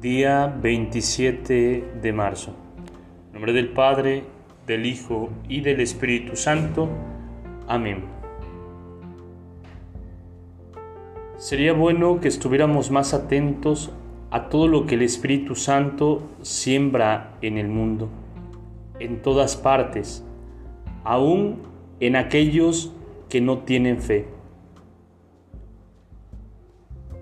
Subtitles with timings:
[0.00, 2.56] Día 27 de marzo.
[3.26, 4.24] En nombre del Padre,
[4.66, 6.88] del Hijo y del Espíritu Santo.
[7.68, 8.04] Amén.
[11.36, 13.92] Sería bueno que estuviéramos más atentos
[14.30, 18.08] a todo lo que el Espíritu Santo siembra en el mundo,
[19.00, 20.24] en todas partes,
[21.04, 21.58] aún
[22.00, 22.94] en aquellos
[23.28, 24.28] que no tienen fe.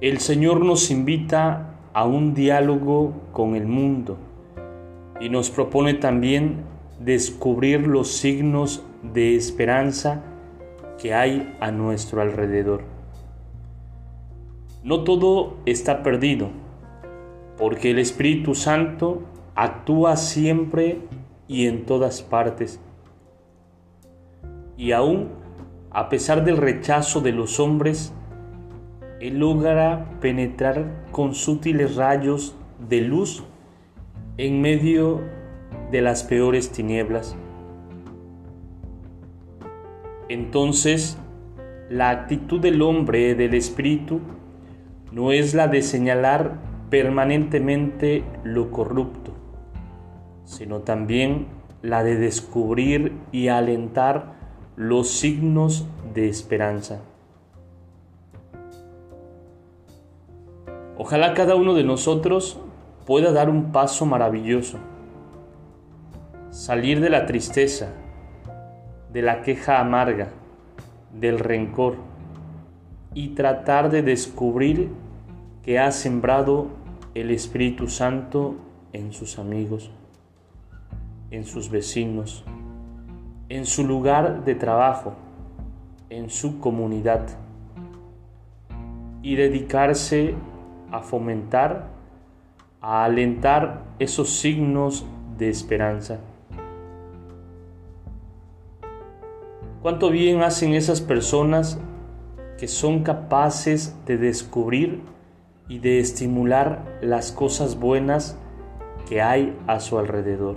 [0.01, 4.19] El Señor nos invita a un diálogo con el mundo
[5.21, 6.65] y nos propone también
[7.01, 10.23] descubrir los signos de esperanza
[11.01, 12.83] que hay a nuestro alrededor.
[14.83, 16.51] No todo está perdido,
[17.57, 19.23] porque el Espíritu Santo
[19.55, 21.01] actúa siempre
[21.49, 22.81] y en todas partes.
[24.77, 25.31] Y aún,
[25.91, 28.13] a pesar del rechazo de los hombres,
[29.21, 32.57] él logra penetrar con sutiles rayos
[32.89, 33.45] de luz
[34.37, 35.21] en medio
[35.91, 37.37] de las peores tinieblas.
[40.29, 41.19] Entonces,
[41.89, 44.21] la actitud del hombre, del espíritu,
[45.11, 46.59] no es la de señalar
[46.91, 49.33] permanentemente lo corrupto,
[50.45, 51.47] sino también
[51.83, 54.35] la de descubrir y alentar
[54.77, 57.01] los signos de esperanza.
[61.01, 62.59] Ojalá cada uno de nosotros
[63.07, 64.79] pueda dar un paso maravilloso,
[66.51, 67.93] salir de la tristeza,
[69.13, 70.31] de la queja amarga,
[71.15, 71.95] del rencor
[73.15, 74.91] y tratar de descubrir
[75.63, 76.67] que ha sembrado
[77.15, 78.57] el Espíritu Santo
[78.93, 79.93] en sus amigos,
[81.31, 82.45] en sus vecinos,
[83.49, 85.15] en su lugar de trabajo,
[86.11, 87.25] en su comunidad
[89.23, 90.35] y dedicarse
[90.91, 91.89] a fomentar,
[92.81, 95.07] a alentar esos signos
[95.37, 96.21] de esperanza.
[99.83, 101.79] Cuánto bien hacen esas personas
[102.59, 105.01] que son capaces de descubrir
[105.69, 108.37] y de estimular las cosas buenas
[109.09, 110.57] que hay a su alrededor.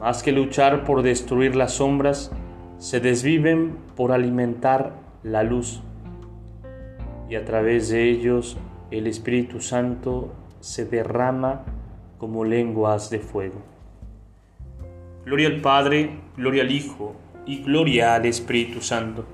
[0.00, 2.32] Más que luchar por destruir las sombras,
[2.78, 5.82] se desviven por alimentar la luz
[7.30, 8.58] y a través de ellos
[8.90, 11.64] el Espíritu Santo se derrama
[12.18, 13.62] como lenguas de fuego.
[15.24, 17.14] Gloria al Padre, gloria al Hijo
[17.46, 19.24] y gloria al Espíritu Santo,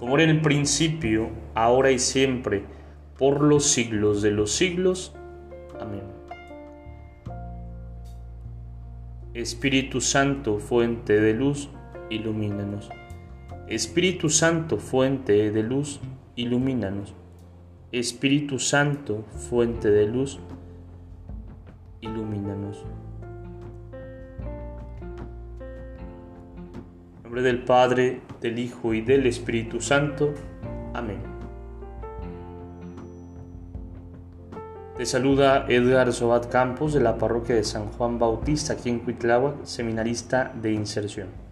[0.00, 2.64] como era en el principio, ahora y siempre,
[3.16, 5.14] por los siglos de los siglos.
[5.78, 6.02] Amén.
[9.34, 11.70] Espíritu Santo, fuente de luz,
[12.10, 12.90] ilumínanos.
[13.68, 16.00] Espíritu Santo, fuente de luz,
[16.34, 17.14] ilumínanos.
[17.92, 20.38] Espíritu Santo, fuente de luz,
[22.00, 22.84] ilumínanos.
[27.16, 30.32] En nombre del Padre, del Hijo y del Espíritu Santo.
[30.94, 31.18] Amén.
[34.96, 39.64] Te saluda Edgar Sobat Campos de la parroquia de San Juan Bautista aquí en Cuitláhuac,
[39.64, 41.49] seminarista de inserción.